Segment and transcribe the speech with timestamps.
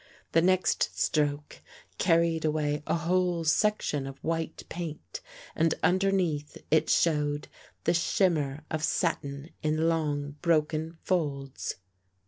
[0.31, 1.61] The next stroke
[1.99, 5.21] carred away a whole section of white paint
[5.55, 7.47] and underneath it showed
[7.83, 11.75] the shimmer of satin in long broken folds.